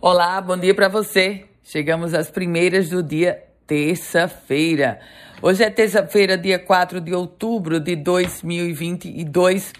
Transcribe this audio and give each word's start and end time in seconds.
Olá, 0.00 0.40
bom 0.40 0.56
dia 0.56 0.72
para 0.72 0.86
você. 0.86 1.46
Chegamos 1.64 2.14
às 2.14 2.30
primeiras 2.30 2.88
do 2.88 3.02
dia 3.02 3.42
terça-feira. 3.66 5.00
Hoje 5.42 5.64
é 5.64 5.70
terça-feira, 5.70 6.38
dia 6.38 6.56
4 6.56 7.00
de 7.00 7.12
outubro 7.12 7.80
de 7.80 7.96
2022. 7.96 9.72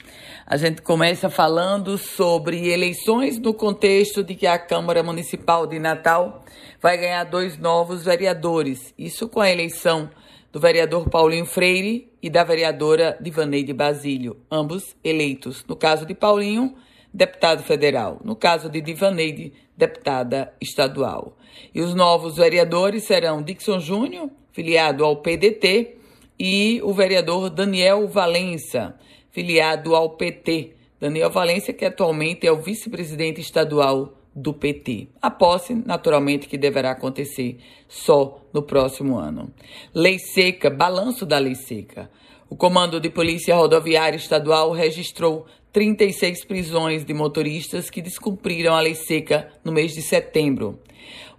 A 0.45 0.57
gente 0.57 0.83
começa 0.83 1.31
falando 1.31 1.97
sobre 1.97 2.69
eleições 2.69 3.39
no 3.39 3.55
contexto 3.55 4.25
de 4.25 4.35
que 4.35 4.49
a 4.49 4.59
Câmara 4.59 5.05
Municipal 5.05 5.69
de 5.69 5.79
Natal 5.79 6.45
vai 6.83 6.99
ganhar 6.99 7.23
dois 7.23 7.57
novos 7.57 8.05
vereadores. 8.05 8.93
Isso 8.99 9.29
com 9.29 9.41
a 9.41 9.49
eleição 9.49 10.11
do 10.53 10.59
vereador 10.59 11.09
Paulinho 11.09 11.47
Freire 11.47 12.11
e 12.21 12.29
da 12.29 12.43
vereadora 12.43 13.17
Divaneide 13.21 13.73
Basílio, 13.73 14.37
ambos 14.51 14.97
eleitos. 15.05 15.65
No 15.69 15.77
caso 15.77 16.05
de 16.05 16.13
Paulinho, 16.13 16.75
deputado 17.13 17.63
federal. 17.63 18.21
No 18.25 18.37
caso 18.37 18.69
de 18.69 18.81
Divaneide, 18.81 19.53
deputada 19.77 20.53
estadual. 20.61 21.37
E 21.75 21.81
os 21.81 21.95
novos 21.95 22.37
vereadores 22.37 23.05
serão 23.05 23.43
Dixon 23.43 23.81
Júnior, 23.81 24.31
filiado 24.53 25.05
ao 25.05 25.17
PDT, 25.17 25.97
e 26.39 26.81
o 26.83 26.93
vereador 26.93 27.51
Daniel 27.51 28.07
Valença, 28.07 28.95
filiado 29.31 29.95
ao 29.95 30.11
PT. 30.11 30.75
Daniel 31.01 31.31
Valença, 31.31 31.73
que 31.73 31.85
atualmente 31.85 32.47
é 32.47 32.53
o 32.53 32.61
vice-presidente 32.61 33.41
estadual 33.41 34.15
do 34.35 34.55
PT. 34.55 35.09
A 35.21 35.31
posse, 35.31 35.75
naturalmente, 35.75 36.49
que 36.49 36.57
deverá 36.57 36.93
acontecer 36.93 37.59
só 37.89 38.41
no 38.53 38.63
próximo 38.63 39.17
ano. 39.17 39.53
Lei 39.95 40.19
seca, 40.19 40.71
balanço 40.71 41.27
da 41.27 41.39
lei 41.39 41.55
seca. 41.55 42.11
O 42.49 42.57
Comando 42.57 42.99
de 42.99 43.11
Polícia 43.11 43.55
Rodoviária 43.55 44.17
Estadual 44.17 44.73
registrou 44.73 45.45
36 45.73 46.45
prisões 46.45 47.05
de 47.05 47.13
motoristas 47.13 47.91
que 47.91 48.03
descumpriram 48.03 48.75
a 48.75 48.81
lei 48.81 48.95
seca 48.95 49.53
no 49.63 49.73
mês 49.73 49.93
de 49.93 50.03
setembro. 50.03 50.79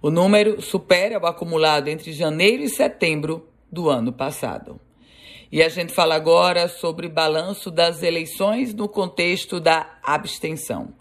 O 0.00 0.10
número 0.10 0.62
supera 0.62 1.18
o 1.18 1.26
acumulado 1.26 1.88
entre 1.88 2.12
janeiro 2.12 2.62
e 2.62 2.68
setembro 2.68 3.48
do 3.70 3.90
ano 3.90 4.12
passado. 4.12 4.80
E 5.52 5.62
a 5.62 5.68
gente 5.68 5.92
fala 5.92 6.14
agora 6.14 6.68
sobre 6.68 7.08
balanço 7.08 7.70
das 7.70 8.02
eleições 8.02 8.72
no 8.72 8.88
contexto 8.88 9.58
da 9.58 9.98
abstenção. 10.02 10.94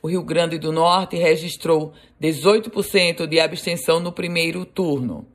O 0.00 0.06
Rio 0.06 0.22
Grande 0.22 0.56
do 0.56 0.70
Norte 0.70 1.16
registrou 1.16 1.92
18% 2.22 3.26
de 3.26 3.40
abstenção 3.40 3.98
no 3.98 4.12
primeiro 4.12 4.64
turno. 4.64 5.26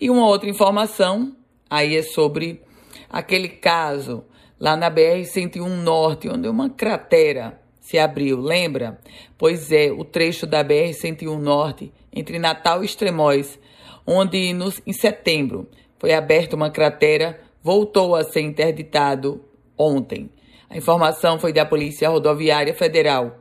E 0.00 0.08
uma 0.08 0.26
outra 0.26 0.48
informação 0.48 1.36
aí 1.68 1.96
é 1.96 2.02
sobre 2.02 2.62
aquele 3.10 3.48
caso 3.48 4.24
lá 4.58 4.76
na 4.76 4.90
BR-101 4.90 5.68
Norte, 5.68 6.28
onde 6.28 6.48
uma 6.48 6.70
cratera 6.70 7.60
se 7.80 7.98
abriu, 7.98 8.40
lembra? 8.40 8.98
Pois 9.36 9.72
é, 9.72 9.90
o 9.90 10.04
trecho 10.04 10.46
da 10.46 10.64
BR-101 10.64 11.38
Norte, 11.38 11.92
entre 12.12 12.38
Natal 12.38 12.82
e 12.82 12.86
Extremóis, 12.86 13.58
onde 14.06 14.52
no, 14.52 14.72
em 14.86 14.92
setembro 14.92 15.68
foi 15.98 16.12
aberta 16.12 16.56
uma 16.56 16.70
cratera, 16.70 17.40
voltou 17.62 18.14
a 18.14 18.24
ser 18.24 18.40
interditado 18.40 19.44
ontem. 19.76 20.30
A 20.70 20.76
informação 20.76 21.38
foi 21.38 21.52
da 21.52 21.64
Polícia 21.64 22.08
Rodoviária 22.08 22.74
Federal. 22.74 23.38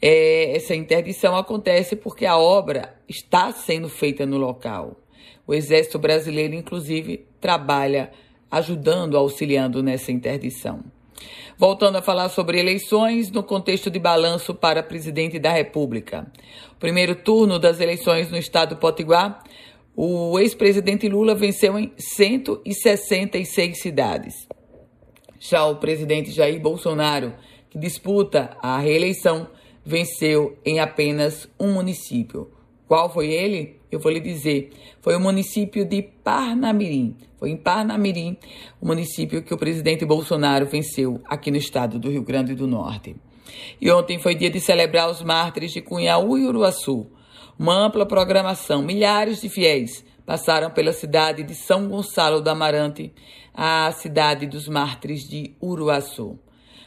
É, 0.00 0.56
essa 0.56 0.74
interdição 0.74 1.36
acontece 1.36 1.96
porque 1.96 2.26
a 2.26 2.36
obra 2.36 2.94
está 3.08 3.52
sendo 3.52 3.88
feita 3.88 4.26
no 4.26 4.36
local. 4.36 4.96
O 5.46 5.54
Exército 5.54 5.98
Brasileiro, 5.98 6.54
inclusive, 6.54 7.26
trabalha 7.40 8.10
ajudando, 8.50 9.16
auxiliando 9.16 9.82
nessa 9.82 10.12
interdição. 10.12 10.80
Voltando 11.58 11.96
a 11.96 12.02
falar 12.02 12.28
sobre 12.28 12.60
eleições 12.60 13.30
no 13.30 13.42
contexto 13.42 13.90
de 13.90 13.98
balanço 13.98 14.54
para 14.54 14.82
presidente 14.82 15.38
da 15.38 15.50
República. 15.50 16.30
Primeiro 16.78 17.14
turno 17.14 17.58
das 17.58 17.80
eleições 17.80 18.30
no 18.30 18.36
estado 18.36 18.74
do 18.74 18.80
Potiguar, 18.80 19.42
o 19.94 20.38
ex-presidente 20.38 21.08
Lula 21.08 21.34
venceu 21.34 21.78
em 21.78 21.90
166 21.96 23.80
cidades. 23.80 24.46
Já 25.38 25.64
o 25.64 25.76
presidente 25.76 26.30
Jair 26.30 26.60
Bolsonaro, 26.60 27.32
que 27.70 27.78
disputa 27.78 28.56
a 28.60 28.78
reeleição, 28.78 29.48
venceu 29.84 30.58
em 30.64 30.80
apenas 30.80 31.48
um 31.58 31.72
município. 31.72 32.50
Qual 32.86 33.12
foi 33.12 33.32
ele? 33.32 33.80
Eu 33.90 33.98
vou 33.98 34.12
lhe 34.12 34.20
dizer. 34.20 34.70
Foi 35.00 35.16
o 35.16 35.20
município 35.20 35.84
de 35.84 36.02
Parnamirim. 36.02 37.16
Foi 37.38 37.50
em 37.50 37.56
Parnamirim, 37.56 38.36
o 38.80 38.86
município 38.86 39.42
que 39.42 39.52
o 39.52 39.58
presidente 39.58 40.04
Bolsonaro 40.04 40.66
venceu 40.66 41.20
aqui 41.26 41.50
no 41.50 41.56
estado 41.56 41.98
do 41.98 42.10
Rio 42.10 42.22
Grande 42.22 42.54
do 42.54 42.66
Norte. 42.66 43.16
E 43.80 43.90
ontem 43.90 44.18
foi 44.18 44.34
dia 44.34 44.50
de 44.50 44.60
celebrar 44.60 45.10
os 45.10 45.22
mártires 45.22 45.72
de 45.72 45.82
Cunhaú 45.82 46.38
e 46.38 46.46
Uruaçu. 46.46 47.06
Uma 47.58 47.74
ampla 47.86 48.06
programação, 48.06 48.82
milhares 48.82 49.40
de 49.40 49.48
fiéis 49.48 50.04
passaram 50.24 50.70
pela 50.70 50.92
cidade 50.92 51.44
de 51.44 51.54
São 51.54 51.88
Gonçalo 51.88 52.40
do 52.40 52.50
Amarante, 52.50 53.12
a 53.54 53.92
cidade 53.92 54.46
dos 54.46 54.68
mártires 54.68 55.22
de 55.28 55.54
Uruaçu. 55.62 56.38